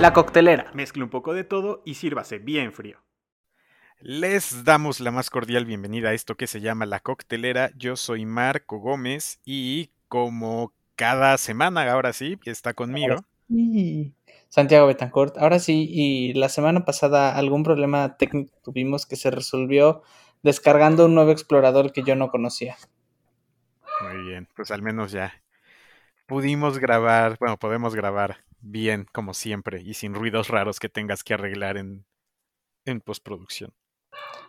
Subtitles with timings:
[0.00, 0.70] La coctelera.
[0.72, 3.02] Mezcle un poco de todo y sírvase bien frío.
[3.98, 7.70] Les damos la más cordial bienvenida a esto que se llama La Coctelera.
[7.76, 13.26] Yo soy Marco Gómez y como cada semana, ahora sí, está conmigo.
[13.48, 14.14] Sí.
[14.48, 15.36] Santiago Betancourt.
[15.36, 20.00] Ahora sí, y la semana pasada algún problema técnico tuvimos que se resolvió
[20.42, 22.74] descargando un nuevo explorador que yo no conocía.
[24.00, 25.34] Muy bien, pues al menos ya
[26.24, 31.34] pudimos grabar, bueno, podemos grabar bien como siempre y sin ruidos raros que tengas que
[31.34, 32.06] arreglar en,
[32.84, 33.74] en postproducción.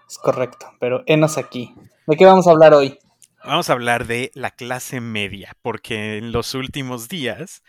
[0.07, 1.73] Es correcto, pero enos aquí.
[2.07, 2.99] ¿De qué vamos a hablar hoy?
[3.43, 7.63] Vamos a hablar de la clase media, porque en los últimos días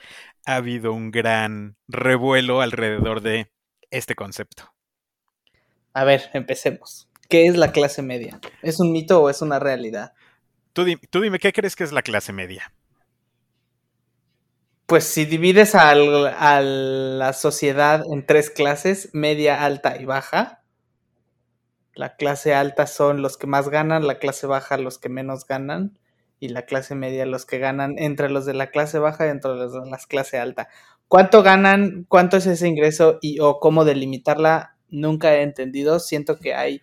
[0.45, 3.51] ha habido un gran revuelo alrededor de
[3.91, 4.73] este concepto.
[5.95, 7.09] A ver, empecemos.
[7.29, 8.41] ¿Qué es la clase media?
[8.61, 10.13] ¿Es un mito o es una realidad?
[10.75, 12.73] Tú, di- tú dime, ¿qué crees que es la clase media?
[14.93, 20.65] Pues si divides a la sociedad en tres clases, media, alta y baja,
[21.95, 25.99] la clase alta son los que más ganan, la clase baja los que menos ganan
[26.41, 29.55] y la clase media los que ganan entre los de la clase baja y entre
[29.55, 30.69] los de la clase alta.
[31.09, 32.05] ¿Cuánto ganan?
[32.07, 33.19] ¿Cuánto es ese ingreso?
[33.23, 36.01] Y o cómo delimitarla, nunca he entendido.
[36.01, 36.83] Siento que hay,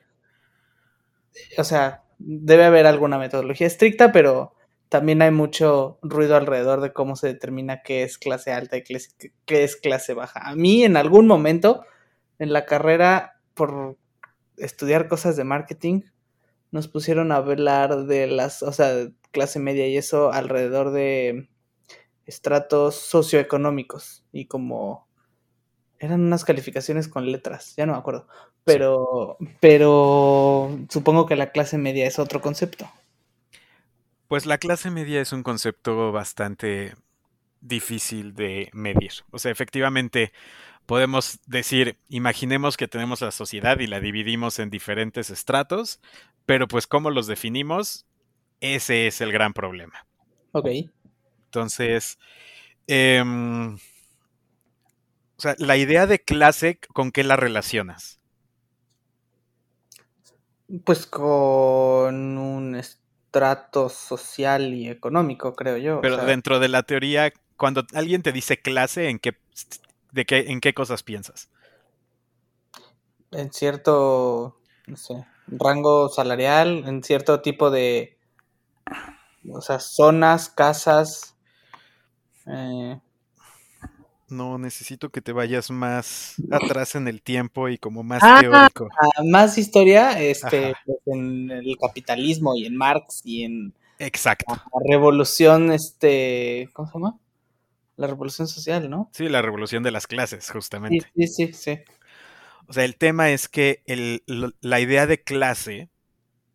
[1.60, 4.56] o sea, debe haber alguna metodología estricta, pero
[4.90, 8.96] también hay mucho ruido alrededor de cómo se determina qué es clase alta y qué
[8.96, 9.16] es,
[9.46, 10.42] qué es clase baja.
[10.44, 11.86] A mí en algún momento
[12.40, 13.98] en la carrera, por
[14.58, 16.02] estudiar cosas de marketing,
[16.72, 21.50] nos pusieron a hablar de las, o sea, clase media y eso alrededor de
[22.26, 25.08] estratos socioeconómicos y como
[26.00, 28.28] eran unas calificaciones con letras, ya no me acuerdo,
[28.64, 32.90] pero, pero supongo que la clase media es otro concepto.
[34.30, 36.94] Pues la clase media es un concepto bastante
[37.62, 39.12] difícil de medir.
[39.32, 40.32] O sea, efectivamente
[40.86, 46.00] podemos decir, imaginemos que tenemos la sociedad y la dividimos en diferentes estratos,
[46.46, 48.06] pero pues cómo los definimos,
[48.62, 50.06] ese es el gran problema.
[50.52, 50.68] Ok.
[51.46, 52.20] Entonces,
[52.86, 53.78] em,
[55.38, 58.20] o sea, la idea de clase, ¿con qué la relacionas?
[60.84, 62.76] Pues con un
[63.30, 66.00] estrato social y económico, creo yo.
[66.02, 69.38] o Pero sea, dentro de la teoría, cuando alguien te dice clase, ¿en qué,
[70.12, 71.50] de qué, en qué cosas piensas?
[73.32, 74.58] en cierto,
[74.88, 78.18] no sé, rango salarial, en cierto tipo de,
[79.52, 81.36] o sea, zonas, casas.
[82.46, 83.00] eh,
[84.30, 88.90] No, necesito que te vayas más atrás en el tiempo y como más Ah, teórico.
[89.26, 94.46] más historia, este, pues, en el capitalismo y en Marx y en Exacto.
[94.56, 97.20] la revolución, este, ¿cómo se llama?
[97.98, 99.10] La revolución social, ¿no?
[99.14, 101.12] Sí, la revolución de las clases, Sí, justamente.
[101.16, 101.80] sí, sí, sí.
[102.68, 104.24] O sea, el tema es que el-
[104.62, 105.90] la idea de clase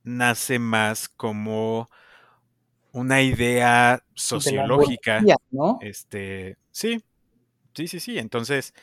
[0.04, 1.90] nace más como
[2.92, 5.24] una idea De la sociológica.
[5.80, 7.02] Este, sí,
[7.74, 8.18] sí, sí, sí.
[8.18, 8.74] Entonces,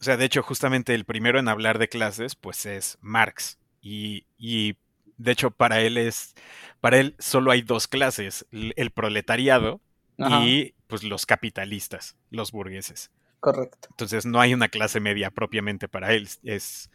[0.00, 3.58] o sea, de hecho, justamente el primero en hablar de clases, pues es Marx.
[3.82, 4.76] Y, y
[5.18, 6.34] de hecho, para él es,
[6.80, 9.80] para él solo hay dos clases, el proletariado
[10.18, 13.10] Ajá, y pues los capitalistas, los burgueses.
[13.40, 13.88] correcto.
[13.90, 16.28] Entonces no hay una clase media propiamente para él.
[16.44, 16.90] Es,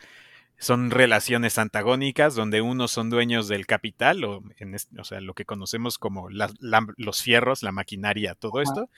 [0.59, 5.33] son relaciones antagónicas donde unos son dueños del capital, o, en es- o sea, lo
[5.33, 8.89] que conocemos como la- la- los fierros, la maquinaria, todo esto,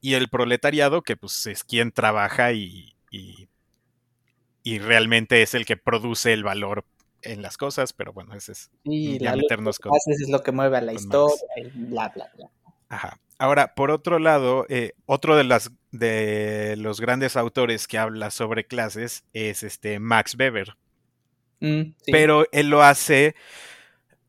[0.00, 3.48] y el proletariado, que pues es quien trabaja y, y,
[4.62, 6.84] y realmente es el que produce el valor
[7.22, 10.52] en las cosas, pero bueno, ese es ya lucha meternos con, clases es lo que
[10.52, 11.36] mueve a la historia
[11.74, 12.50] bla, bla, bla.
[12.88, 13.18] Ajá.
[13.38, 18.66] Ahora, por otro lado, eh, otro de, las, de los grandes autores que habla sobre
[18.66, 20.76] clases es este Max Weber.
[21.60, 23.34] Mm, pero él lo hace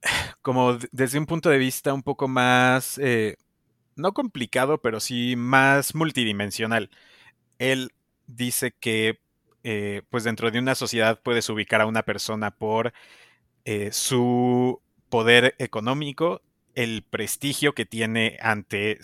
[0.42, 3.38] como desde un punto de vista un poco más, eh,
[3.96, 6.90] no complicado, pero sí más multidimensional.
[7.60, 7.92] Él
[8.28, 9.20] dice que,
[9.64, 12.94] eh, pues dentro de una sociedad puedes ubicar a una persona por
[13.66, 16.42] eh, su poder económico,
[16.76, 19.00] el prestigio que tiene ante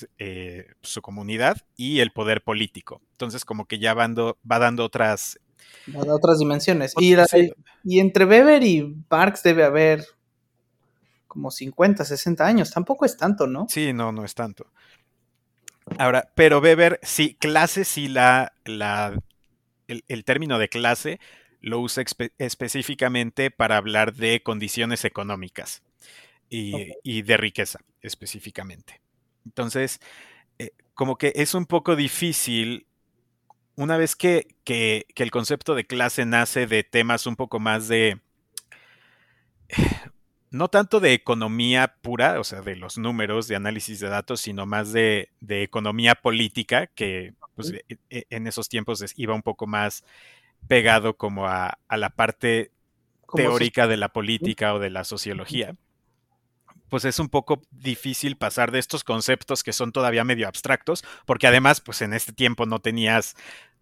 [0.82, 3.02] su comunidad y el poder político.
[3.14, 5.40] Entonces, como que ya van do- va dando otras...
[5.88, 6.94] en otras dimensiones.
[6.98, 7.52] Y, la- sí,
[7.84, 10.06] y entre Weber y Marx debe haber
[11.28, 12.72] como 50, 60 años.
[12.72, 13.68] Tampoco es tanto, ¿no?
[13.70, 14.68] Sí, no, no es tanto.
[15.98, 19.20] Ahora, pero Weber, sí, clase, sí, la, la,
[19.88, 21.20] el, el término de clase
[21.60, 25.82] lo usa espe- específicamente para hablar de condiciones económicas
[26.50, 29.02] y, y de riqueza específicamente.
[29.46, 30.00] Entonces,
[30.60, 32.86] eh, como que es un poco difícil
[33.76, 37.88] una vez que, que, que el concepto de clase nace de temas un poco más
[37.88, 38.20] de
[40.54, 44.68] no tanto de economía pura, o sea, de los números, de análisis de datos, sino
[44.68, 49.66] más de, de economía política, que pues, e, e, en esos tiempos iba un poco
[49.66, 50.06] más
[50.68, 52.72] pegado como a, a la parte
[53.36, 55.76] teórica de la política o de la sociología.
[56.94, 61.48] Pues es un poco difícil pasar de estos conceptos que son todavía medio abstractos, porque
[61.48, 63.34] además, pues en este tiempo no tenías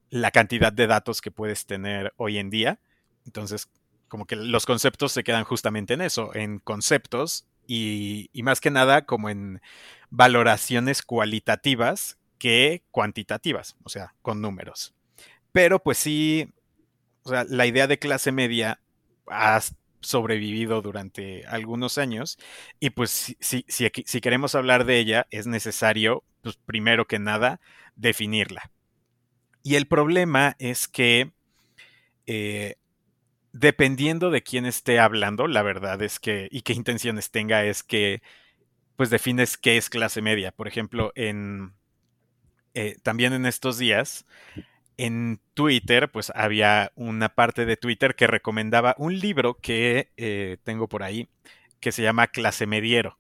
[0.10, 2.80] la cantidad de datos que puedes tener hoy en día.
[3.26, 3.70] Entonces,
[4.08, 9.06] como que los conceptos se quedan justamente en eso, en conceptos y, más que nada
[9.06, 9.62] como en
[10.10, 14.96] valoraciones cualitativas que cuantitativas, o sea, con números.
[15.52, 16.48] Pero pues sí,
[17.24, 18.80] o sea, la idea de clase media
[19.28, 19.60] ha
[20.02, 22.38] sobrevivido durante algunos años
[22.80, 27.60] y pues si, si, si queremos hablar de ella es necesario, pues primero que nada,
[27.96, 28.72] definirla.
[29.64, 31.32] Y el problema es que
[32.26, 32.76] eh,
[33.54, 38.22] dependiendo de quién esté hablando, la verdad es que, y qué intenciones tenga, es que,
[38.96, 40.52] pues defines qué es clase media.
[40.52, 41.74] Por ejemplo, en,
[42.74, 44.26] eh, también en estos días,
[45.02, 50.88] en Twitter, pues había una parte de Twitter que recomendaba un libro que eh, tengo
[50.88, 51.28] por ahí,
[51.80, 53.18] que se llama Clase Mediero,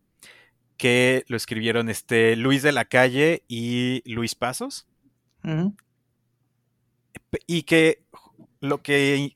[0.77, 4.87] que lo escribieron este Luis de la Calle y Luis Pasos.
[7.47, 8.03] Y que
[8.59, 9.35] lo que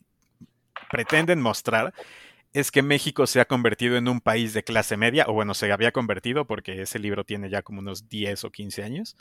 [0.92, 1.96] pretenden mostrar
[2.54, 5.72] es que México se ha convertido en un país de clase media, o bueno, se
[5.72, 9.18] había convertido porque ese libro tiene ya como unos 10 o 15 años.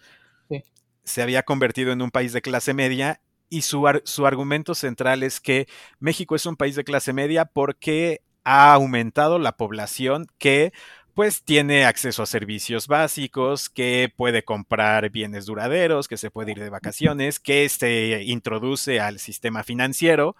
[1.04, 5.40] Se había convertido en un país de clase media y su, su argumento central es
[5.40, 5.68] que
[6.00, 10.72] México es un país de clase media porque ha aumentado la población que
[11.14, 16.58] pues tiene acceso a servicios básicos, que puede comprar bienes duraderos, que se puede ir
[16.58, 20.34] de vacaciones, que se introduce al sistema financiero.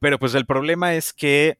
[0.00, 1.58] Pero pues el problema es que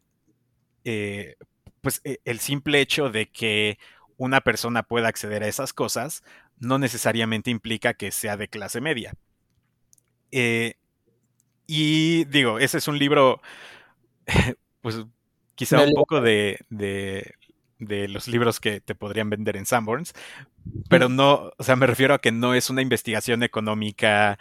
[0.85, 1.37] eh,
[1.81, 3.79] pues e, el simple hecho de que
[4.19, 6.23] una persona pueda acceder a esas cosas
[6.59, 9.15] no necesariamente implica que sea de clase media.
[10.31, 10.75] Eh,
[11.67, 13.41] y digo, ese es un libro,
[14.81, 15.05] pues
[15.55, 17.35] quizá un poco de, de,
[18.09, 20.15] los libros que te podrían vender en Sanborns,
[20.89, 24.39] pero no, o sea, me refiero a que no es una investigación económica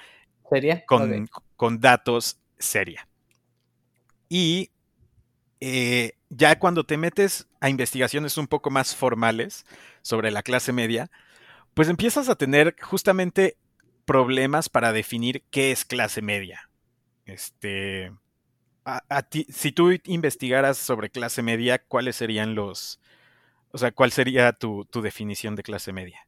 [0.50, 0.86] ¿Seria?
[0.86, 3.08] Con, con datos seria.
[4.30, 4.72] Y
[5.60, 9.66] eh, ya cuando te metes a investigaciones un poco más formales
[10.02, 11.10] sobre la clase media,
[11.74, 13.58] pues empiezas a tener justamente
[14.06, 16.70] problemas para definir qué es clase media.
[17.26, 18.12] Este,
[18.86, 23.00] a, ti, si tú investigaras sobre clase media, ¿cuáles serían los,
[23.72, 26.28] o sea, cuál sería tu, definición de clase media?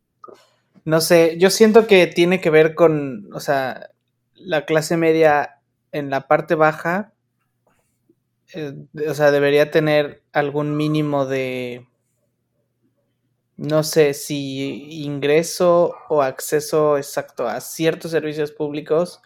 [0.83, 3.89] No sé, yo siento que tiene que ver con, o sea,
[4.35, 5.59] la clase media
[5.91, 7.13] en la parte baja
[8.53, 8.73] eh,
[9.09, 11.87] o sea, debería tener algún mínimo de,
[13.57, 19.21] no sé si ingreso o acceso exacto a ciertos servicios públicos.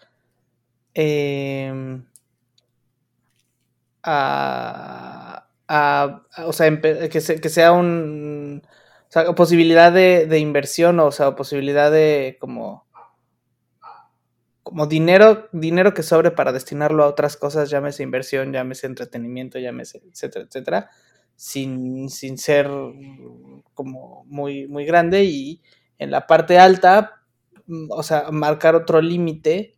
[0.93, 2.03] Em,
[4.03, 5.45] a,
[6.45, 8.63] o sea, que, sea un,
[9.35, 12.87] posibilidad de, de inversión, o sea, posibilidad de como
[14.69, 19.99] como dinero, dinero que sobre para destinarlo a otras cosas, llámese inversión, llámese entretenimiento, llámese,
[20.11, 20.89] etcétera, etcétera,
[21.35, 22.69] sin, sin ser
[23.80, 25.62] como muy, muy grande y
[26.00, 27.24] en la parte alta,
[27.66, 29.78] mm, o sea, marcar otro límite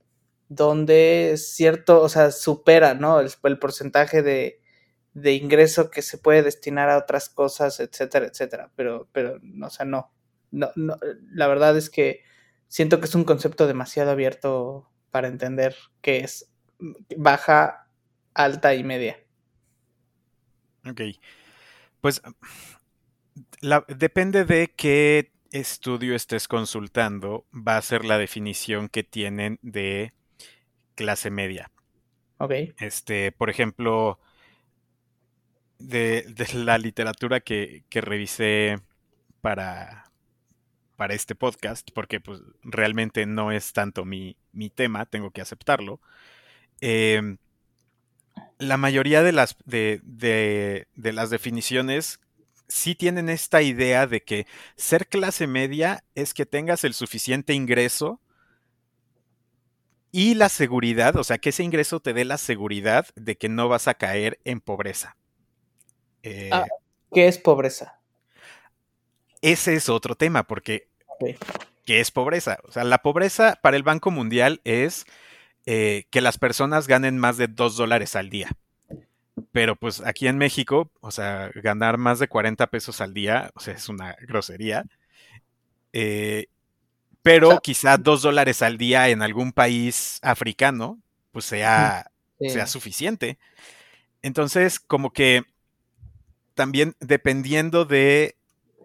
[0.49, 3.19] donde cierto, o sea, supera, ¿no?
[3.19, 4.59] El, porcentaje de,
[5.13, 9.85] de, ingreso que se puede destinar a otras cosas, etcétera, etcétera, pero, pero, o sea,
[9.85, 10.11] no,
[10.49, 10.97] no, no,
[11.31, 12.23] la verdad es que
[12.67, 16.51] siento que es un concepto demasiado abierto para entender qué es
[17.17, 17.87] baja,
[18.33, 19.19] alta y media.
[20.89, 21.01] Ok.
[22.01, 22.19] Pues
[23.87, 30.13] depende de qué estudio estés consultando, va a ser la definición que tienen de
[30.95, 31.71] clase media.
[32.37, 32.53] Ok.
[32.79, 34.19] Este, por ejemplo,
[35.79, 38.79] de, la literatura que, que revisé
[39.41, 40.11] para,
[41.01, 44.37] para este podcast, porque pues realmente no es tanto mi,
[44.75, 45.99] tema, tengo que aceptarlo.
[46.79, 47.37] Em,
[48.59, 52.19] la mayoría de las, de, de, las definiciones
[52.71, 58.19] sí tienen esta idea de que ser clase media es que tengas el suficiente ingreso
[60.11, 63.69] y la seguridad, o sea, que ese ingreso te dé la seguridad de que no
[63.69, 65.15] vas a caer en pobreza.
[66.51, 66.65] Ah,
[67.13, 67.99] ¿Qué es pobreza?
[69.41, 70.91] Ese es otro tema, porque
[71.85, 72.59] ¿Qué es pobreza?
[72.67, 75.05] O sea, la pobreza para el Banco Mundial es
[75.65, 78.49] eh, que las personas ganen más de 2 dólares al día.
[79.51, 83.59] Pero pues aquí en México, o sea, ganar más de 40 pesos al día, o
[83.59, 84.85] sea, es una grosería.
[85.93, 86.47] Eh,
[87.21, 90.99] pero quizá 2 dólares al día en algún país africano,
[91.31, 93.37] pues sea, sea suficiente.
[94.21, 95.43] Entonces, como que
[96.55, 98.35] también dependiendo de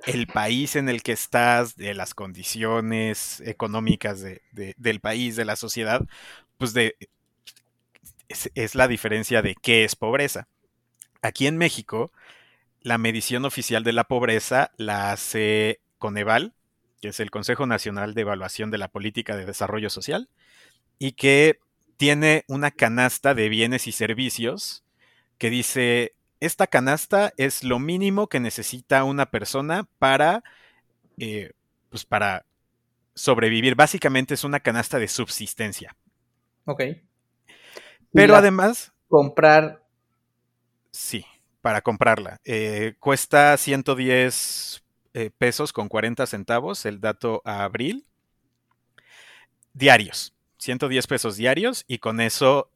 [0.05, 6.03] el país en el que estás, de las condiciones económicas del país, de la sociedad,
[6.59, 6.97] pues de,
[8.29, 10.49] es, la diferencia de qué es pobreza.
[11.23, 12.13] Aquí en México,
[12.83, 16.55] la medición oficial de la pobreza la hace Coneval,
[17.01, 20.29] que es el Consejo Nacional de Evaluación de la Política de Desarrollo Social,
[20.99, 21.59] y que
[21.97, 24.85] tiene una canasta de bienes y servicios
[25.39, 30.43] que dice, esta canasta es lo mínimo que necesita una persona para,
[31.19, 31.53] eh,
[31.89, 32.45] pues para
[33.15, 33.75] sobrevivir.
[33.75, 35.97] Básicamente es una canasta de subsistencia.
[36.65, 36.83] Ok.
[38.13, 38.93] Pero además...
[39.09, 39.85] Comprar.
[40.91, 41.25] Sí,
[41.61, 42.41] para comprarla.
[42.45, 44.83] Eh, cuesta 110
[45.15, 48.07] eh, pesos con 40 centavos el dato a abril.
[49.73, 50.35] Diarios.
[50.59, 52.71] 110 pesos diarios y con eso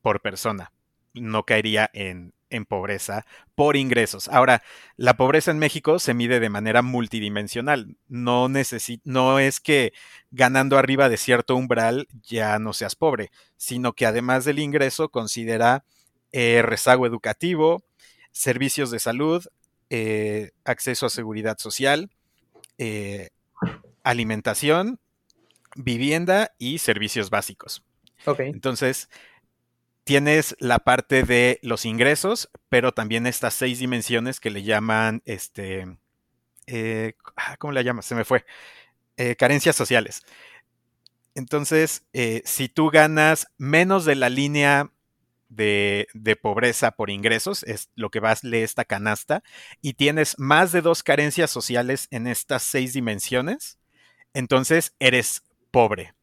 [0.00, 0.72] por persona.
[1.12, 4.28] No caería en en pobreza por ingresos.
[4.28, 4.62] Ahora,
[4.96, 7.96] la pobreza en México se mide de manera multidimensional.
[8.08, 8.48] No,
[9.04, 9.92] no es que
[10.30, 15.84] ganando arriba de cierto umbral ya no seas pobre, sino que además del ingreso considera
[16.32, 17.84] eh, rezago educativo,
[18.32, 19.46] servicios de salud,
[19.90, 22.10] eh, acceso a seguridad social,
[22.78, 23.30] eh,
[24.02, 25.00] alimentación,
[25.76, 27.82] vivienda y servicios básicos.
[28.38, 29.08] Entonces,
[30.06, 35.98] tienes la parte de los ingresos, pero también estas seis dimensiones que le llaman, este,
[36.68, 38.06] eh, ah, ¿cómo le llamas?
[38.06, 38.46] Se me fue.
[39.16, 40.22] Eh, carencias sociales.
[41.34, 44.92] Entonces, eh, si tú ganas menos de la línea
[45.48, 49.42] de, de, pobreza por ingresos, es lo que vale esta canasta,
[49.82, 53.80] y tienes más de dos carencias sociales en estas seis dimensiones,
[54.34, 56.15] entonces eres pobre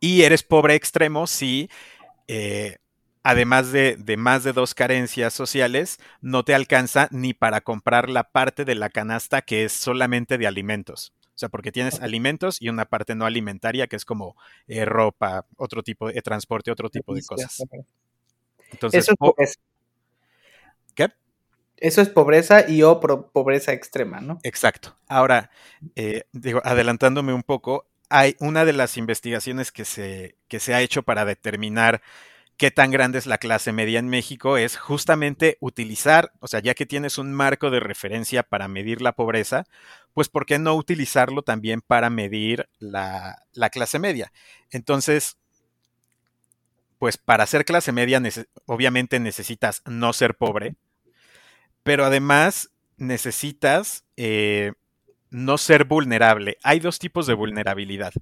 [0.00, 1.70] y eres pobre extremo si,
[2.26, 2.78] eh,
[3.22, 8.64] además de, más de dos carencias sociales, no te alcanza ni para comprar la parte
[8.64, 11.12] de la canasta que es solamente de alimentos.
[11.34, 15.46] O sea, porque tienes alimentos y una parte no alimentaria que es como eh, ropa,
[15.56, 17.62] otro tipo de transporte, otro tipo de cosas.
[18.72, 19.60] Entonces, Eso es pobreza.
[20.94, 21.08] ¿Qué?
[21.76, 24.38] Eso es pobreza y o pobreza extrema, ¿no?
[24.42, 24.98] Exacto.
[25.08, 25.50] Ahora,
[25.96, 30.82] eh, digo, adelantándome un poco, hay una de las investigaciones que se, que se ha
[30.82, 32.02] hecho para determinar
[32.56, 36.74] qué tan grande es la clase media en México es justamente utilizar, o sea, ya
[36.74, 39.64] que tienes un marco de referencia para medir la pobreza,
[40.12, 44.30] pues ¿por qué no utilizarlo también para medir la, la clase media?
[44.70, 45.38] Entonces,
[46.98, 48.20] pues para ser clase media
[48.66, 50.74] obviamente necesitas no ser pobre,
[51.82, 54.72] pero además necesitas eh,
[55.30, 56.58] no ser vulnerable.
[56.62, 58.12] Hay dos tipos de vulnerabilidad.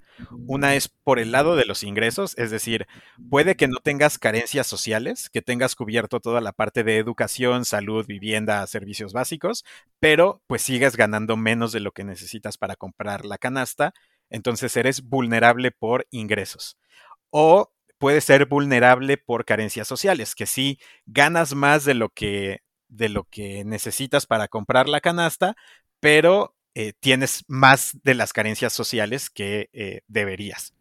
[0.46, 2.86] Una es por el lado de los ingresos, es decir,
[3.30, 8.06] puede que no tengas carencias sociales, que tengas cubierto toda la parte de educación, salud,
[8.06, 9.64] vivienda, servicios básicos,
[9.98, 13.94] pero pues sigues ganando menos de lo que necesitas para comprar la canasta,
[14.30, 16.76] entonces eres vulnerable por ingresos.
[17.30, 23.10] O puede ser vulnerable por carencias sociales, que si ganas más de lo que de
[23.10, 25.56] lo que necesitas para comprar la canasta,
[26.00, 30.74] pero eh, tienes más de las carencias sociales que eh, deberías.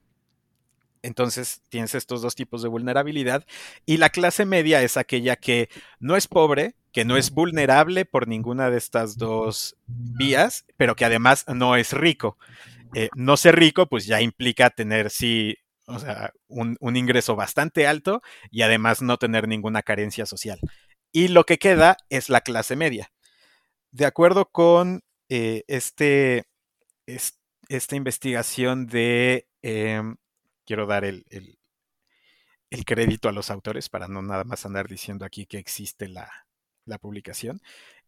[1.01, 3.46] Entonces tienes estos dos tipos de vulnerabilidad
[3.86, 8.27] y la clase media es aquella que no es pobre, que no es vulnerable por
[8.27, 12.38] ninguna de estas dos vías, pero que además no es rico.
[12.94, 17.88] Eh, no ser rico pues ya implica tener sí, o sea, un, un ingreso bastante
[17.88, 20.60] alto y además no tener ninguna carencia social.
[21.12, 23.12] Y lo que queda es la clase media.
[23.91, 26.46] De acuerdo con eh, este,
[27.05, 30.17] esta investigación de, em,
[30.65, 35.46] quiero dar el, el, crédito a los autores para no nada más andar diciendo aquí
[35.46, 36.29] que existe la,
[36.86, 37.62] la publicación,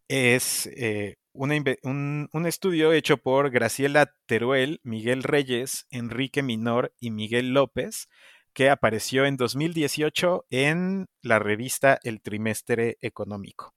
[0.08, 7.54] es eh, un, un, estudio hecho por Graciela Teruel, Miguel Reyes, Enrique Minor y Miguel
[7.54, 8.08] López,
[8.52, 13.74] que apareció en 2018 en la revista El Trimestre Económico.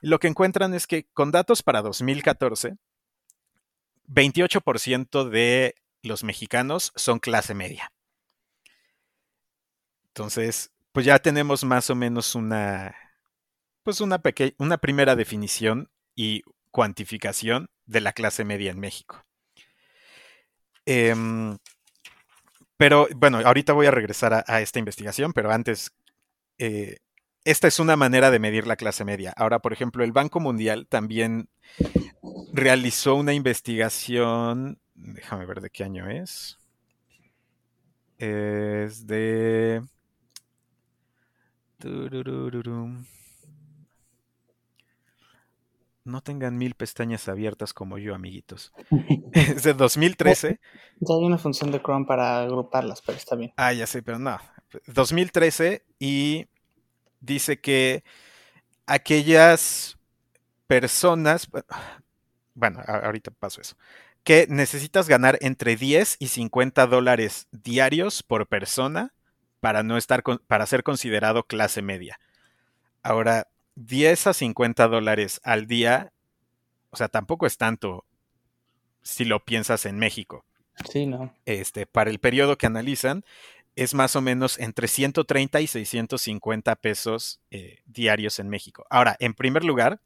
[0.00, 2.76] Lo que encuentran es que con datos para 2014,
[4.06, 7.92] 28% de los mexicanos son clase media.
[10.08, 12.94] Entonces, pues ya tenemos más o menos una,
[13.82, 14.22] pues una,
[14.58, 19.24] una primera definición y cuantificación de la clase media en México.
[20.86, 21.56] Em,
[22.76, 25.92] Pero bueno, ahorita voy a regresar a, a esta investigación, pero antes,
[26.58, 26.98] eh,
[27.44, 29.32] esta es una manera de medir la clase media.
[29.36, 31.48] Ahora, por ejemplo, el Banco Mundial también
[32.52, 36.58] realizó una investigación, déjame ver de qué año es.
[38.18, 39.82] Es de...
[46.04, 48.72] No tengan mil pestañas abiertas como yo, amiguitos.
[49.32, 50.60] Es de 2013.
[51.00, 53.52] Ya hay una función de Chrome para agruparlas, pero está bien.
[53.56, 54.38] Ah, ya sé, pero no.
[54.86, 56.46] 2013 y
[57.24, 58.04] dice que
[58.86, 59.98] aquellas
[60.66, 61.48] personas,
[62.54, 63.76] bueno, ahorita paso eso,
[64.22, 69.12] que necesitas ganar entre 10 y 50 dólares diarios por persona
[69.60, 72.18] para no estar con- para ser considerado clase media.
[73.02, 76.12] Ahora, 10 a 50 dólares al día,
[76.90, 78.04] o sea, tampoco es tanto
[79.02, 80.44] si lo piensas en México
[80.90, 81.34] Sí, no.
[81.46, 83.24] este, para el periodo que analizan,
[83.76, 88.86] es más o menos entre 130 y 650 pesos eh, diarios en México.
[88.90, 90.00] Ahora, en primer lugar,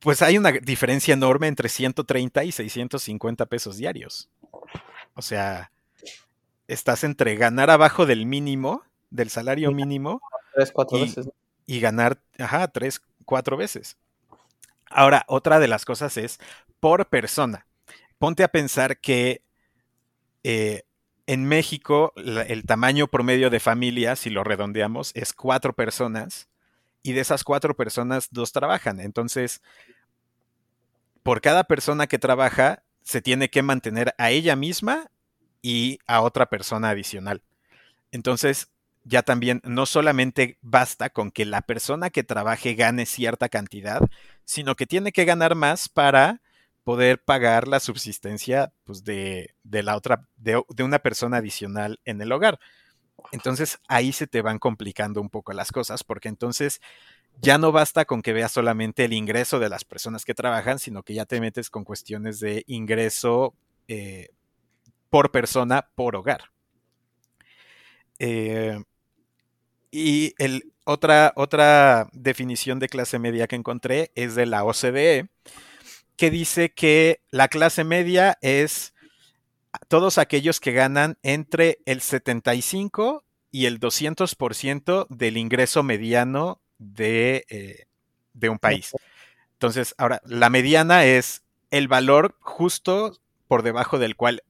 [0.00, 4.28] pues hay una diferencia enorme entre 130 y 650 pesos diarios.
[5.14, 5.70] O sea,
[6.68, 10.20] estás entre ganar abajo del mínimo, del salario mínimo,
[10.54, 11.28] Tres, cuatro Y- veces.
[11.66, 13.96] y ganar, ajá, tres, cuatro veces.
[14.90, 16.38] Ahora, otra de las cosas es
[16.78, 17.66] por persona.
[18.18, 19.42] Ponte a pensar que
[20.44, 20.82] eh,
[21.26, 26.48] en México el tamaño promedio de familia, si lo redondeamos, es cuatro personas
[27.02, 29.00] y de esas cuatro personas, dos trabajan.
[29.00, 29.62] Entonces,
[31.22, 35.10] por cada persona que trabaja, se tiene que mantener a ella misma
[35.62, 37.42] y a otra persona adicional.
[38.10, 38.68] Entonces,
[39.04, 44.00] ya también no solamente basta con que la persona que trabaje gane cierta cantidad,
[44.44, 46.40] sino que tiene que ganar más para
[46.84, 52.20] poder pagar la subsistencia pues, de, de la otra, de, de una persona adicional en
[52.20, 52.60] el hogar.
[53.32, 56.80] Entonces ahí se te van complicando un poco las cosas, porque entonces
[57.40, 61.02] ya no basta con que veas solamente el ingreso de las personas que trabajan, sino
[61.02, 63.54] que ya te metes con cuestiones de ingreso
[63.88, 64.28] eh,
[65.10, 66.50] por persona, por hogar.
[68.18, 68.82] Eh,
[69.90, 75.28] y el, otra, otra definición de clase media que encontré es de la OCDE,
[76.16, 78.94] que dice que la clase media es
[79.88, 87.86] todos aquellos que ganan entre el 75 y el 200% del ingreso mediano de, eh,
[88.32, 88.92] de un país.
[89.52, 94.42] Entonces, ahora, la mediana es el valor justo por debajo del cual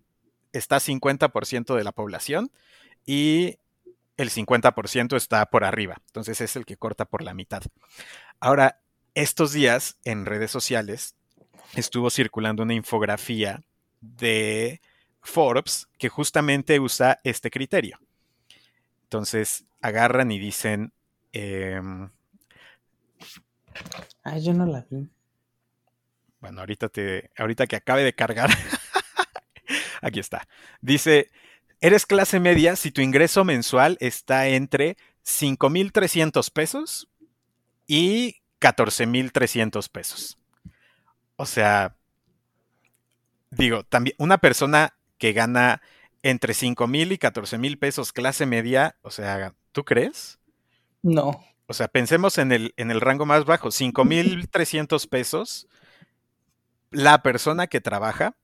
[0.53, 2.51] está 50% de la población
[3.05, 3.59] y
[4.17, 6.01] el 50% está por arriba.
[6.07, 7.63] Entonces es el que corta por la mitad.
[8.41, 8.81] Ahora,
[9.15, 11.15] estos días en redes sociales
[11.75, 13.63] estuvo circulando una infografía
[14.01, 14.81] de
[15.21, 17.99] Forbes que justamente usa este criterio.
[19.05, 20.93] Entonces agarran y dicen...
[21.33, 21.81] Eh,
[24.23, 25.09] Ay, yo no la vi.
[26.41, 28.51] bueno, ahorita, te, ahorita que acabe de cargar,
[30.01, 30.47] aquí está.
[30.81, 31.31] Dice,
[31.81, 37.09] eres clase media si tu ingreso mensual está entre 5.300 pesos
[37.87, 40.39] y 14.300 pesos.
[41.45, 41.95] O sea,
[43.51, 45.83] digo, también una persona que gana
[46.23, 50.39] entre 5.000 y 14.000 pesos clase media, o sea, ¿tú crees?
[51.03, 51.45] No.
[51.67, 55.69] O sea, pensemos en el, en el rango más bajo, 5.300 pesos
[56.91, 58.35] la persona que trabaja,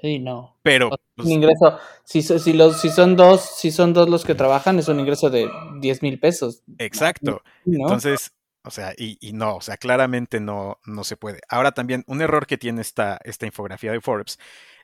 [0.00, 0.56] Sí, no.
[0.62, 4.36] pero sea, pues, un ingreso, si, los, si son dos, si son dos los que
[4.36, 6.62] trabajan, es un ingreso de 10 mil pesos.
[6.78, 7.42] exacto.
[7.64, 7.86] ¿no?
[7.86, 8.32] Entonces,
[8.64, 11.40] o sea, y, y no, o sea, claramente no, no se puede.
[11.48, 14.38] Ahora también, un error que tiene esta, esta infografía de Forbes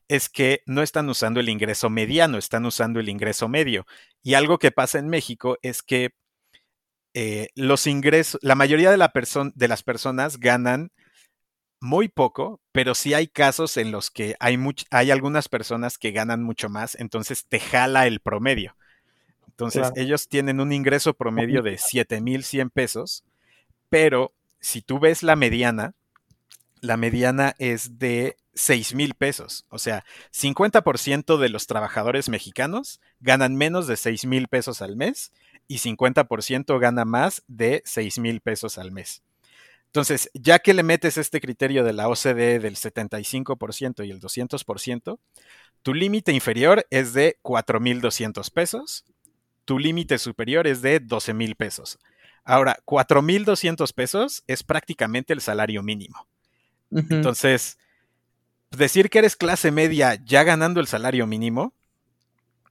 [0.08, 3.86] es que no están usando el ingreso mediano, están usando el ingreso medio.
[4.22, 6.10] Y algo que pasa en México es que
[7.14, 9.12] eh, los ingresos, la mayoría de, la
[9.54, 10.90] de las personas ganan
[11.80, 14.58] muy poco, pero sí hay casos en los que hay,
[14.90, 18.74] hay algunas personas que ganan mucho más, entonces te jala el promedio.
[19.48, 19.94] Entonces Claro.
[19.96, 23.22] ellos tienen un ingreso promedio de 7,100 pesos,
[23.94, 25.94] pero si tú ves la mediana,
[26.80, 29.66] la mediana es de 6 mil pesos.
[29.68, 35.30] O sea, 50% de los trabajadores mexicanos ganan menos de 6 mil pesos al mes
[35.68, 39.22] y 50% gana más de 6 mil pesos al mes.
[39.86, 45.20] Entonces, ya que le metes este criterio de la OCDE del 75% y el 200%,
[45.84, 49.04] tu límite inferior es de 4.200 pesos,
[49.64, 52.00] tu límite superior es de 12,000 pesos.
[52.44, 56.26] Ahora, 4.200 pesos es prácticamente el salario mínimo.
[56.90, 57.78] Entonces,
[58.70, 61.72] decir que eres clase media ya ganando el salario mínimo,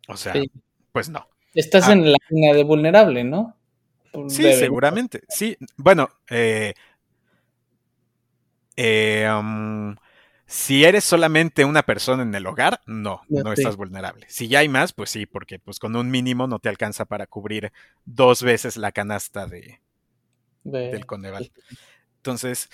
[0.08, 0.52] o sea, Sí.
[0.92, 1.28] pues no.
[1.56, 1.94] Estás Ah.
[1.94, 3.56] en la línea de vulnerable, ¿no?
[4.30, 5.22] Sí, Debe- seguramente.
[5.28, 6.74] Sí, bueno, eh,
[8.76, 9.96] eh, um,
[10.56, 13.62] si eres solamente una persona en el hogar, no, no sí.
[13.62, 14.28] estás vulnerable.
[14.30, 17.26] Si ya hay más, pues sí, porque pues con un mínimo no te alcanza para
[17.26, 17.72] cubrir
[18.06, 19.82] dos veces la canasta de,
[20.64, 21.52] de- del Coneval.
[22.18, 22.70] Entonces,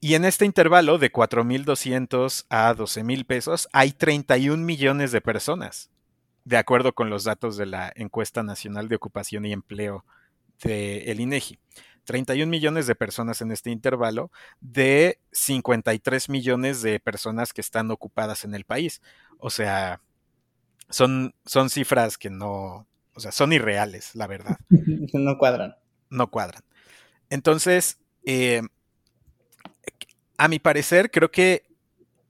[0.00, 5.90] y en este intervalo de 4.200 a 12.000 pesos hay 31 millones de personas,
[6.44, 10.04] de acuerdo con los datos de la encuesta nacional de ocupación y empleo
[10.62, 11.58] del INEGI.
[12.04, 18.44] 31 millones de personas en este intervalo de 53 millones de personas que están ocupadas
[18.44, 19.00] en el país.
[19.38, 20.00] O sea,
[20.88, 24.58] son, son cifras que no, o sea, son irreales, la verdad
[25.12, 25.76] no cuadran.
[26.10, 26.62] no cuadran.
[27.28, 28.62] Entonces, eh,
[30.36, 31.64] a mi parecer, creo que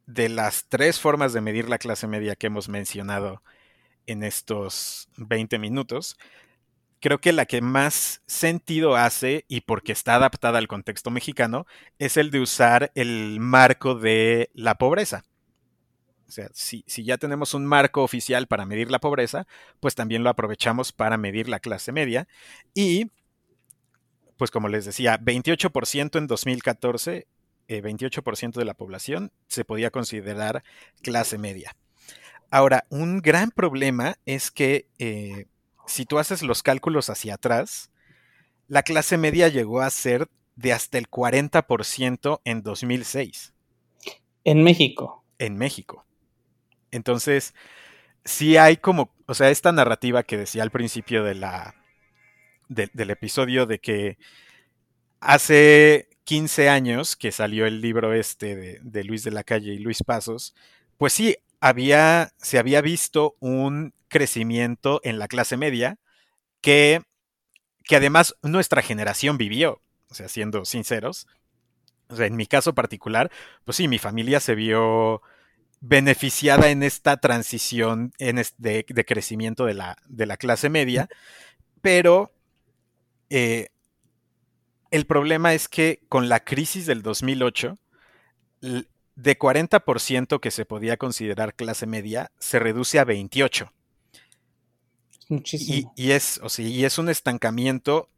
[0.07, 3.43] de las tres formas de medir la clase media que hemos mencionado
[4.07, 6.19] en estos 20 minutos,
[7.01, 11.67] creo que la que más sentido hace y porque está adaptada al contexto mexicano
[11.99, 15.25] es el de usar el marco de la pobreza.
[16.29, 19.49] O sea, si, si ya tenemos un marco oficial para medir la pobreza,
[19.81, 22.29] pues también lo aprovechamos para medir la clase media
[22.73, 23.11] y
[24.41, 27.27] pues como les decía, 28% en 2014,
[27.69, 30.65] eh, 28% de la población se podía considerar
[31.03, 31.77] clase media.
[32.51, 35.45] Ahora, un gran problema es que eh,
[35.91, 37.91] si tú haces los cálculos hacia atrás,
[38.69, 43.55] la clase media llegó a ser de hasta el 40% en 2006
[44.45, 45.25] En México.
[45.39, 46.07] en México.
[46.91, 47.55] Entonces,
[48.25, 51.77] sí hay como, o sea, esta narrativa que decía al principio de la,
[52.69, 54.19] de- del episodio de que
[55.21, 59.79] hace 15 años que salió el libro este de, de Luis de la Calle y
[59.79, 60.55] Luis Pasos,
[60.99, 65.99] pues sí, había, se había visto un crecimiento en la clase media
[66.63, 67.03] que,
[67.85, 71.27] que además nuestra generación vivió, o sea, siendo sinceros.
[72.19, 73.31] En mi caso particular,
[73.65, 75.23] pues sí, mi familia se vio
[75.81, 81.09] beneficiada en esta transición en es- de, crecimiento de la, de la clase media,
[81.83, 82.33] pero
[83.31, 83.69] eh,
[84.91, 87.79] el problema es que con la crisis del 2008,
[88.63, 93.80] l- de 40% que se podía considerar clase media, se reduce a 28%.
[95.31, 95.93] Y, Muchísimo.
[95.97, 98.09] y es, o sea, y es un estancamiento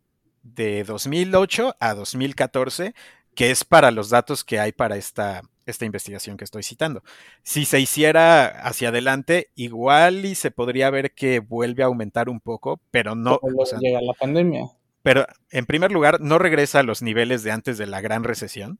[0.42, 2.94] de 2008 a 2014,
[3.34, 7.02] que es para los datos que hay para esta, esta investigación que estoy citando.
[7.42, 12.40] Si se hiciera hacia adelante, igual y se podría ver que vuelve a aumentar un
[12.40, 14.66] poco, pero no, o sea, llega la pandemia.
[15.02, 18.78] pero en primer lugar, no regresa a los niveles de antes de la gran recesión.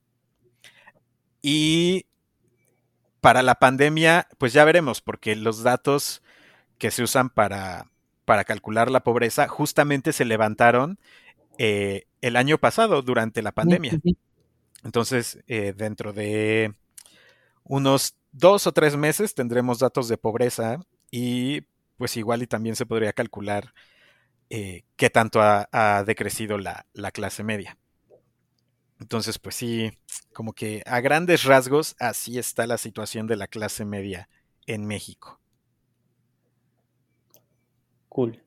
[1.41, 2.05] Y
[3.21, 6.21] para la pandemia, pues ya veremos, porque los datos
[6.77, 7.89] que se usan para,
[8.25, 10.99] para calcular la pobreza justamente se levantaron
[11.57, 13.99] eh, el año pasado durante la pandemia.
[14.83, 16.73] Entonces, eh, dentro de
[17.63, 20.79] unos dos o tres meses tendremos datos de pobreza
[21.11, 21.61] y
[21.97, 23.73] pues igual y también se podría calcular
[24.49, 27.77] eh, qué tanto ha, ha decrecido la, la clase media.
[28.99, 29.91] Entonces, pues sí,
[30.33, 34.29] como que a grandes rasgos así está la situación de la clase media
[34.65, 35.39] en México.
[38.13, 38.39] Cool.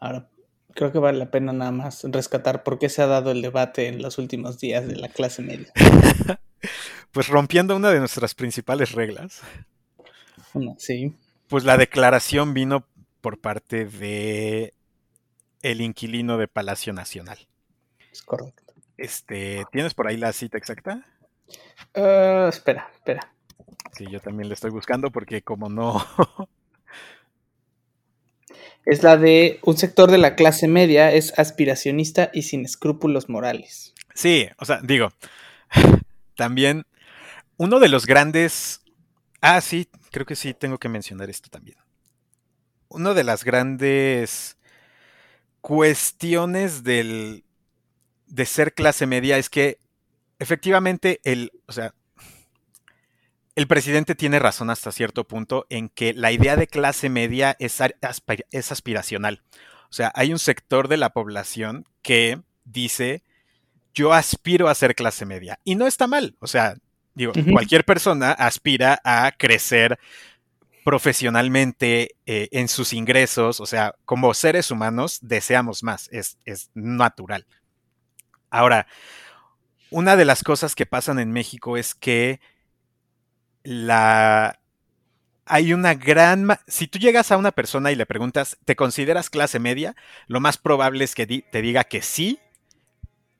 [0.00, 0.28] Ahora,
[0.74, 3.86] creo que vale la pena nada más rescatar por qué se ha dado el debate
[3.86, 5.72] en los últimos días de la clase media.
[7.12, 9.40] Pues rompiendo una de nuestras principales reglas,
[10.52, 11.16] Bueno, sí.
[11.48, 12.84] pues la declaración vino
[13.20, 14.74] por parte de
[15.62, 17.38] el inquilino de Palacio Nacional.
[18.12, 18.74] Es correcto.
[18.96, 21.04] Este, ¿tienes por ahí la cita exacta?
[21.94, 23.32] Ah, espera, espera.
[23.96, 26.04] Sí, yo también la estoy buscando porque como no,
[28.86, 33.94] Es la de un sector de la clase media es aspiracionista y sin escrúpulos morales.
[34.14, 35.12] Sí, o sea, digo,
[36.36, 36.84] también
[37.56, 38.80] uno de los grandes...
[39.40, 41.76] Ah, sí, creo que sí, tengo que mencionar esto también.
[42.88, 44.56] Uno de las grandes
[45.60, 47.44] cuestiones del,
[48.26, 49.78] de ser clase media es que
[50.38, 51.94] efectivamente el, o sea,
[53.60, 57.78] el presidente tiene razón hasta cierto punto en que la idea de clase media es,
[58.52, 59.42] es aspiracional.
[59.90, 63.22] O sea, hay un sector de la población que dice,
[63.92, 65.58] yo aspiro a ser clase media.
[65.62, 66.36] Y no está mal.
[66.40, 66.76] O sea,
[67.14, 69.98] digo, cualquier persona aspira a crecer
[70.82, 73.60] profesionalmente eh, en sus ingresos.
[73.60, 76.08] O sea, como seres humanos deseamos más.
[76.12, 77.46] Es, es natural.
[78.48, 78.86] Ahora,
[79.90, 82.40] una de las cosas que pasan en México es que
[83.62, 84.58] la...
[85.46, 86.48] Hay una gran...
[86.66, 89.96] Si tú llegas a una persona y le preguntas, ¿te consideras clase media?
[90.28, 92.38] Lo más probable es que te diga que sí,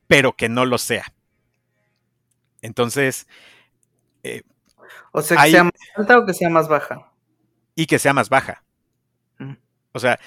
[0.06, 1.12] pero que no lo sea.
[2.62, 3.28] Entonces...
[4.22, 4.42] Eh,
[5.12, 7.12] o sea, que sea más alta o que sea más baja.
[7.74, 8.64] Y que sea más baja.
[9.38, 9.54] Mm.
[9.92, 10.18] O sea,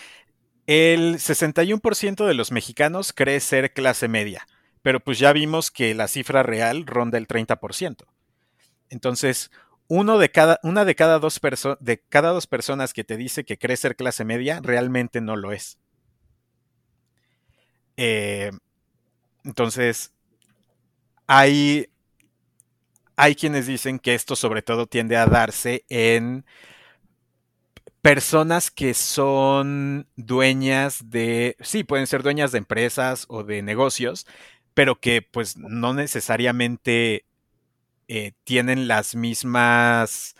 [0.65, 4.47] el 61% de los mexicanos cree ser clase media,
[4.81, 8.05] pero pues ya vimos que la cifra real ronda el 30%.
[8.89, 9.51] Entonces,
[9.87, 11.39] uno de cada, una de cada, dos
[11.79, 15.51] de cada dos personas que te dice que cree ser clase media realmente no lo
[15.51, 15.77] es.
[17.97, 18.51] Eh,
[19.43, 20.11] entonces,
[21.27, 21.89] hay,
[23.15, 26.45] hay quienes dicen que esto sobre todo tiende a darse en
[28.01, 34.27] personas que son dueñas de, sí, pueden ser dueñas de empresas o de negocios,
[34.73, 37.25] pero que pues no necesariamente
[38.15, 40.35] eh, tienen las mismas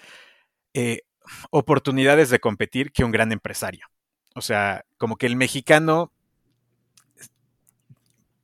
[0.76, 1.02] eh,
[1.50, 3.88] oportunidades de competir que un gran empresario.
[4.36, 6.12] O sea, como que el mexicano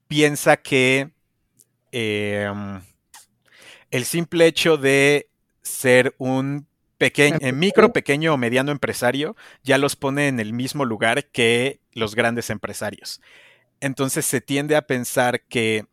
[0.08, 1.12] piensa que
[1.92, 2.82] em,
[3.92, 5.30] el simple hecho de
[5.62, 6.66] ser un
[6.98, 12.16] pequeño, micro, pequeño o mediano empresario ya los pone en el mismo lugar que los
[12.16, 13.22] grandes empresarios.
[13.80, 15.86] Entonces se tiende a pensar que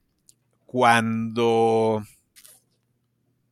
[0.65, 2.03] cuando...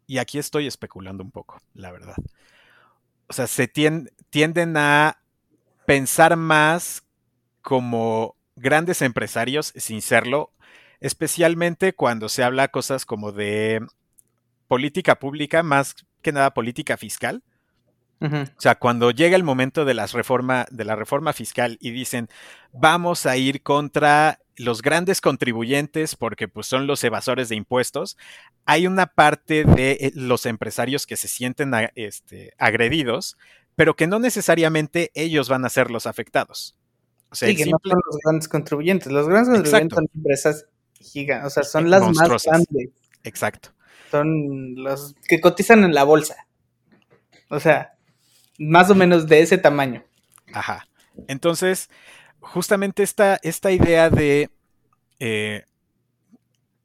[0.07, 2.17] Y aquí estoy especulando un poco, la verdad.
[3.29, 5.19] O sea, se tienden a
[5.87, 7.03] pensar más
[7.63, 10.53] como grandes empresarios sin serlo,
[11.01, 13.81] especialmente cuando se habla cosas como de
[14.69, 17.43] política pública, más que nada política fiscal.
[18.21, 22.29] O sea, cuando llega el momento de, las reforma, de la reforma fiscal y dicen,
[22.73, 28.17] vamos a ir contra los grandes contribuyentes porque pues, son los evasores de impuestos,
[28.65, 33.37] hay una parte de eh, los empresarios que se sienten este, agredidos,
[33.77, 36.77] pero que no necesariamente ellos van a ser los afectados.
[37.31, 39.13] O sea, sí, que no son los grandes contribuyentes.
[39.13, 40.67] Los grandes contribuyentes son empresas
[40.99, 42.89] gigantes, o sea, son las más grandes.
[43.25, 43.75] Exacto
[44.15, 46.47] son los que cotizan en la bolsa.
[47.51, 47.94] O sea,
[48.59, 50.05] más o menos de ese tamaño.
[50.53, 50.87] Ajá.
[51.29, 51.91] Entonces,
[52.41, 54.51] justamente esta, esta idea de
[55.19, 55.65] eh,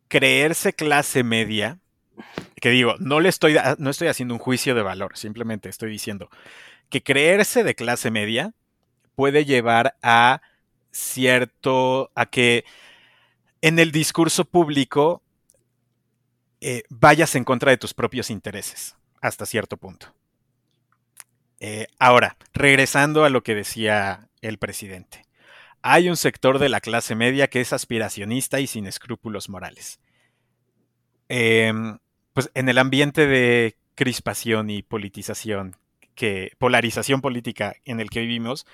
[0.08, 1.80] creerse clase media,
[2.56, 6.30] que digo, no le estoy, no estoy haciendo un juicio de valor, simplemente estoy diciendo
[6.90, 8.54] que creerse de clase media
[9.16, 10.42] puede llevar a
[10.92, 12.66] cierto, a que
[13.62, 15.22] en el discurso público
[16.62, 20.14] eh, vayas en contra de tus propios intereses, hasta cierto punto.
[21.60, 25.26] Eh, ahora, regresando a lo que decía el presidente.
[25.82, 30.00] Hay un sector de la clase media que es aspiracionista y sin escrúpulos morales.
[31.30, 32.00] Em,
[32.34, 35.76] pues en el ambiente de crispación y politización,
[36.16, 38.66] que, polarización política en el que vivimos,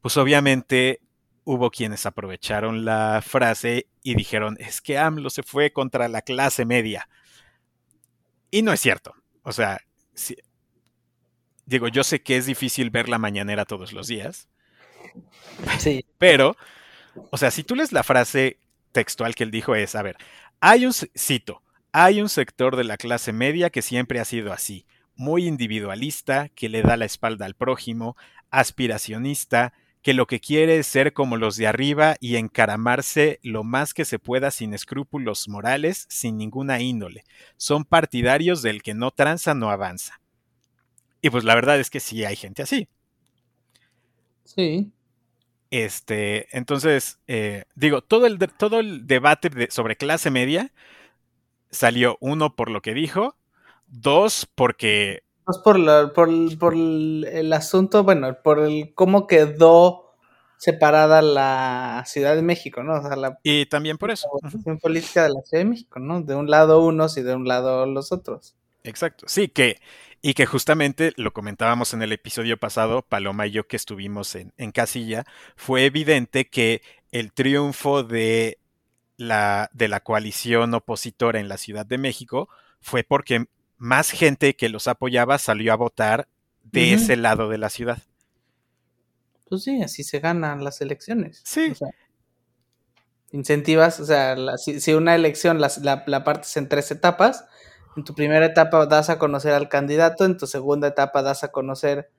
[0.00, 1.00] pues obviamente
[1.44, 6.64] hubo quienes aprovecharon la frase y dijeron, es que AMLO se fue contra la clase
[6.64, 7.08] media.
[8.50, 9.14] Y no es cierto.
[9.42, 9.80] O sea,
[11.66, 14.48] digo, yo sé que es difícil ver la mañanera todos los días.
[15.78, 16.04] Sí.
[16.18, 16.56] Pero,
[17.30, 18.58] o sea, si tú lees la frase
[18.92, 20.16] textual que él dijo es, a ver,
[20.60, 24.86] hay un, cito, hay un sector de la clase media que siempre ha sido así,
[25.16, 28.16] muy individualista, que le da la espalda al prójimo,
[28.50, 29.72] aspiracionista,
[30.02, 34.04] que lo que quiere es ser como los de arriba y encaramarse lo más que
[34.04, 37.24] se pueda sin escrúpulos morales, sin ninguna índole.
[37.56, 40.20] Son partidarios del que no tranza, no avanza.
[41.22, 42.88] Y pues la verdad es que sí hay gente así.
[44.44, 44.92] Sí.
[45.70, 50.72] Este, entonces, eh, digo, todo el, todo el debate sobre clase media
[51.70, 53.36] salió, uno, por lo que dijo,
[53.86, 60.14] dos, porque por, por, el asunto, bueno, por el cómo quedó
[60.56, 63.02] separada la Ciudad de México, ¿no?
[63.42, 64.28] y también por eso.
[64.64, 66.22] La política de la Ciudad de México, ¿no?
[66.22, 68.54] De un lado unos y de un lado los otros.
[68.84, 69.80] Exacto, sí, que,
[70.22, 74.52] y que justamente lo comentábamos en el episodio pasado, Paloma y yo que estuvimos en,
[74.56, 75.24] en Casilla,
[75.56, 76.80] fue evidente que
[77.10, 78.58] el triunfo de
[79.16, 82.48] la, de la coalición opositora en la Ciudad de México
[82.80, 86.28] fue porque más gente que los apoyaba salió a votar
[86.62, 87.98] de ese lado de la ciudad.
[89.48, 91.42] Pues sí, así se ganan las elecciones.
[91.44, 91.72] Sí.
[93.32, 95.70] incentivas, o sea, si, una elección la,
[96.06, 97.44] la, partes en tres etapas,
[97.96, 101.52] en tu primera etapa das a conocer al candidato, en tu segunda etapa das a
[101.52, 102.10] conocer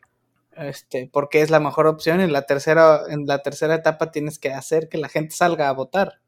[0.55, 4.39] este, por qué es la mejor opción, en la tercera, en la tercera etapa tienes
[4.39, 6.21] que hacer que la gente salga a votar.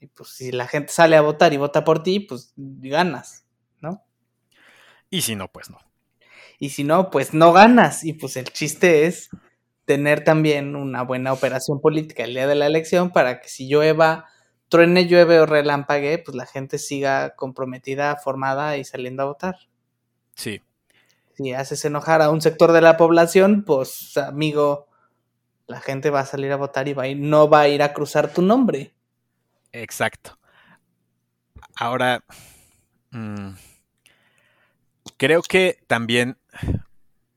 [0.00, 3.46] Y pues si la gente sale a votar y vota por ti, pues ganas.
[3.80, 4.04] ¿no?
[5.10, 5.78] Y si no, pues no.
[6.58, 8.04] Y si no, pues no ganas.
[8.04, 9.30] Y pues el chiste es
[9.84, 14.26] tener también una buena operación política el día de la elección para que si llueva,
[14.68, 19.56] truene, llueve o relampague, pues la gente siga comprometida, formada y saliendo a votar.
[20.34, 20.62] Sí.
[21.36, 24.88] Si haces enojar a un sector de la población, pues amigo,
[25.66, 27.82] la gente va a salir a votar y va a ir, no va a ir
[27.82, 28.94] a cruzar tu nombre.
[29.72, 30.38] Exacto.
[31.76, 32.24] Ahora,
[33.10, 33.50] mmm,
[35.16, 36.38] creo que también,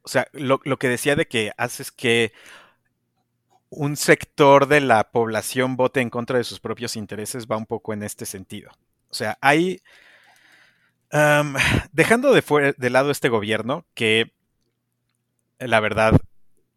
[0.02, 2.32] o sea, lo, lo, que decía de que haces que
[3.70, 7.94] un sector de la población vote en contra de sus propios intereses va un poco
[7.94, 8.72] en este sentido.
[9.10, 9.82] O sea, hay,
[11.12, 11.54] um,
[11.92, 14.34] dejando de, de lado este gobierno, que
[15.60, 16.20] la verdad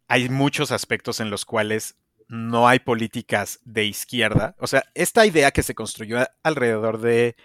[0.07, 1.95] hay muchos aspectos en los cuales
[2.27, 4.55] no hay políticas de izquierda.
[4.59, 7.35] O sea, esta idea que se construyó alrededor de,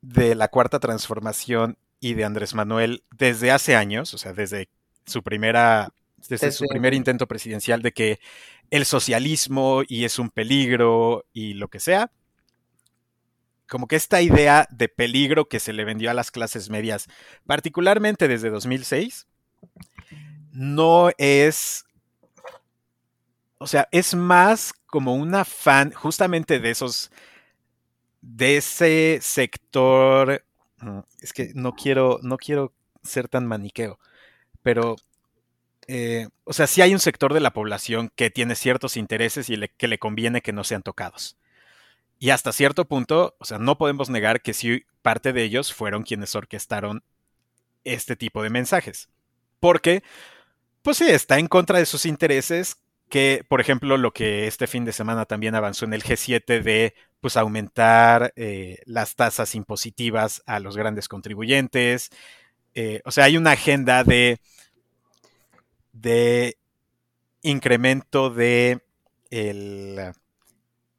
[0.00, 4.68] de la cuarta transformación y de Andrés Manuel desde hace años, o sea, desde
[5.06, 5.92] su primera,
[6.28, 8.20] desde su primer intento presidencial de que
[8.72, 12.10] el socialismo y es un peligro y lo que sea.
[13.68, 17.06] Como que esta idea de peligro que se le vendió a las clases medias,
[17.46, 19.28] particularmente desde 2006,
[20.52, 21.84] no es
[23.62, 27.12] o sea, es más como un afán justamente de esos,
[28.20, 30.44] de ese sector,
[30.78, 32.72] mm, es que no quiero, no quiero
[33.04, 34.00] ser tan maniqueo,
[34.62, 34.96] pero,
[35.88, 39.56] eh, o sea, sí hay un sector de la población que tiene ciertos intereses y
[39.76, 41.36] que le conviene que no sean tocados.
[42.18, 46.04] Y hasta cierto punto, o sea, no podemos negar que sí parte de ellos fueron
[46.04, 47.02] quienes orquestaron
[47.84, 49.08] este tipo de mensajes.
[49.58, 50.02] Porque,
[50.82, 52.76] pues sí, está en contra de sus intereses
[53.08, 56.94] que, por ejemplo, lo que este fin de semana también avanzó en el G7 de
[57.20, 62.10] pues aumentar eh, las tasas impositivas a los grandes contribuyentes.
[62.74, 64.40] Eh, o sea, hay una agenda de,
[65.92, 66.58] de
[67.42, 68.80] incremento de
[69.30, 70.12] el,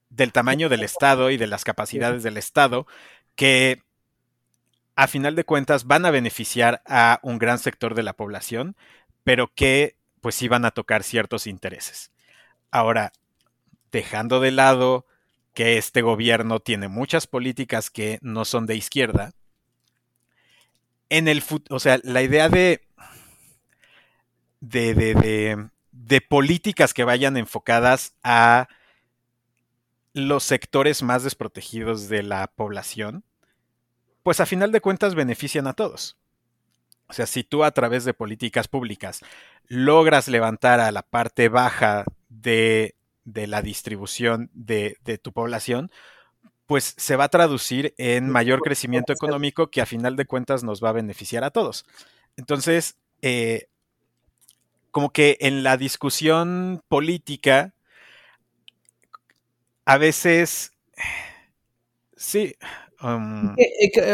[0.10, 2.88] del tamaño del Estado y de las capacidades del Estado
[3.36, 3.84] que
[4.96, 8.76] a final de cuentas van a beneficiar a un gran sector de la población,
[9.24, 12.12] pero que pues iban a tocar ciertos intereses.
[12.72, 13.12] Ahora,
[13.92, 15.06] dejando de lado
[15.54, 19.32] que este gobierno tiene muchas políticas que no son de izquierda,
[21.10, 22.82] en el o sea, la idea de
[24.64, 28.70] de, de, de, de políticas que vayan enfocadas a
[30.14, 33.26] los sectores más desprotegidos de la población,
[34.22, 36.18] pues a final de cuentas benefician a todos.
[37.08, 39.20] O sea, si tú a través de políticas públicas
[39.68, 42.96] logras levantar a la parte baja de,
[43.26, 45.92] de la distribución de, de, tu población,
[46.68, 50.82] pues se va a traducir en mayor crecimiento económico que a final de cuentas nos
[50.82, 51.86] va a beneficiar a todos.
[52.38, 53.68] Entonces, eh,
[54.94, 57.74] como que en la discusión política,
[59.84, 60.72] a veces,
[62.16, 62.56] sí,
[63.04, 63.54] Um...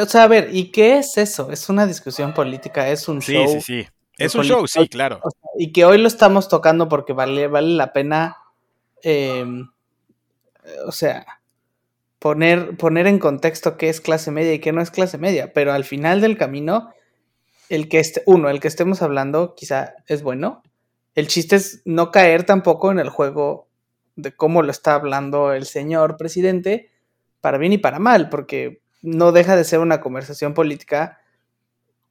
[0.02, 1.52] O sea, a ver, ¿y qué es eso?
[1.52, 2.90] ¿Es una discusión política?
[2.90, 3.48] ¿Es un sí, show?
[3.48, 3.90] Sí, sí, sí.
[4.18, 5.20] Es un show, sí, claro.
[5.24, 8.36] O sea, y que hoy lo estamos tocando porque vale, vale la pena,
[9.04, 9.46] eh,
[10.86, 11.26] o sea,
[12.18, 15.54] poner, poner en contexto qué es clase media y qué no es clase media.
[15.54, 16.92] Pero al final del camino,
[17.70, 20.64] el que este, uno, el que estemos hablando quizá es bueno.
[21.20, 23.68] El chiste es no caer tampoco en el juego
[24.16, 26.94] de cómo lo está hablando el señor presidente,
[27.42, 31.20] para bien y para mal, porque no deja de ser una conversación política,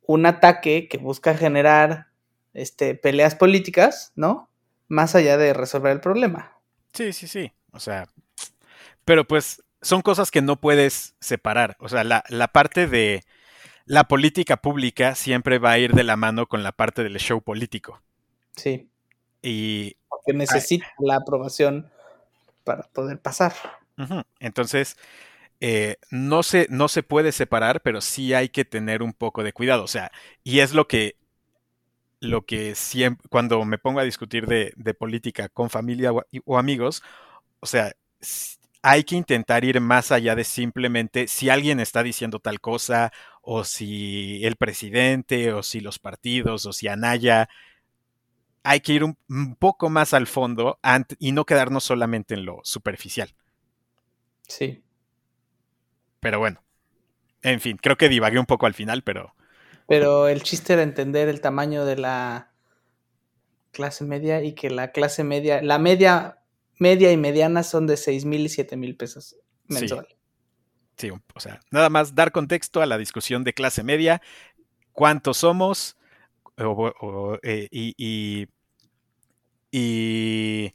[0.03, 2.09] un ataque que busca generar
[2.53, 4.51] este, peleas políticas, ¿no?
[4.89, 6.59] Más allá de resolver el problema.
[6.93, 7.51] Sí, sí, sí.
[7.73, 8.09] O sea,
[9.07, 11.79] pero pues son cosas que no puedes separar.
[11.81, 13.23] O sea, la, la parte de
[13.87, 17.41] la política pública siempre va a ir de la mano con la parte del show
[17.41, 18.03] político.
[18.55, 18.91] Sí.
[19.43, 19.97] Y.
[20.09, 21.91] Porque necesita la aprobación
[22.65, 23.55] para poder pasar.
[23.97, 24.25] Uh -huh.
[24.41, 24.97] Entonces,
[25.61, 29.53] eh, no, se, no se puede separar, pero sí hay que tener un poco de
[29.53, 29.85] cuidado.
[29.85, 30.13] O sea,
[30.45, 31.17] y es lo que,
[32.21, 36.59] lo que siempre, cuando me pongo a discutir de, de política con familia o, o,
[36.59, 37.03] amigos,
[37.61, 37.93] o sea,
[38.83, 43.65] hay que intentar ir más allá de simplemente si alguien está diciendo tal cosa, o
[43.65, 47.49] si el presidente, o si los partidos, o si Anaya.
[48.63, 50.79] Hay que ir un, un poco más al fondo
[51.19, 53.35] y no quedarnos solamente en lo superficial.
[54.47, 54.83] Sí.
[56.21, 56.63] Pero bueno,
[57.43, 59.35] en fin, creo que divagué un poco al final, pero...
[59.87, 62.53] Pero el chiste era entender el tamaño de la
[63.73, 66.41] clase media y que la clase media, la media,
[66.79, 69.37] media y mediana son de 6 mil y 7 mil pesos
[69.67, 70.07] mensual.
[70.97, 71.09] Sí.
[71.09, 74.21] sí, o sea, nada más dar contexto a la discusión de clase media.
[74.93, 75.97] cuántos somos
[76.65, 78.47] o- o, eh, y, y,
[79.71, 80.73] y-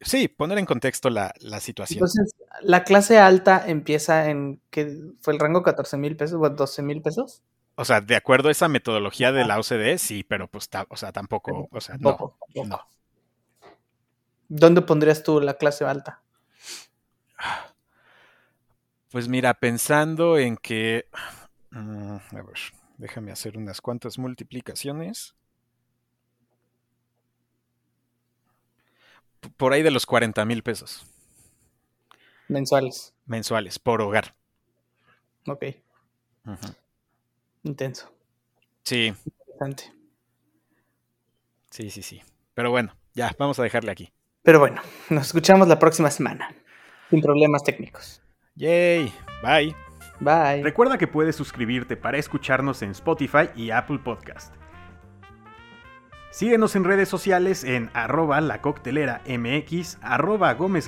[0.00, 2.04] sí, poner en contexto la, la situación.
[2.04, 6.82] Entonces, la clase alta empieza en, ¿qué fue el rango 14 mil pesos o 12
[6.82, 7.42] mil pesos?
[7.76, 11.12] O sea, de acuerdo a esa metodología de la OCDE, sí, pero pues, o sea,
[11.12, 12.68] tampoco, o sea, no, Tampoco, tampoco.
[12.68, 12.80] no.
[14.50, 16.20] ¿Dónde pondrías tú la clase alta?
[19.10, 21.06] Pues mira, pensando en que,
[21.70, 22.58] mm, a ver,
[22.98, 25.34] déjame hacer unas cuantas multiplicaciones.
[29.56, 31.06] Por ahí de los 40 mil pesos
[32.48, 33.14] Mensuales.
[33.26, 34.34] mensuales por hogar.
[35.46, 35.64] Ok,
[37.62, 38.12] intenso.
[38.84, 39.92] Sí, Interesante.
[41.70, 42.22] sí, sí, sí.
[42.54, 44.12] Pero bueno, ya, vamos a dejarle aquí.
[44.42, 44.80] Pero bueno,
[45.10, 46.54] nos escuchamos la próxima semana.
[47.10, 48.22] Sin problemas técnicos.
[48.56, 49.87] Yay, bye.
[50.20, 50.62] Bye.
[50.62, 54.54] Recuerda que puedes suscribirte para escucharnos en Spotify y Apple Podcast.
[56.30, 60.86] Síguenos en redes sociales en arroba la coctelera mx, arroba gómez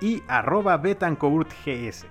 [0.00, 2.06] y arroba betancourtgs.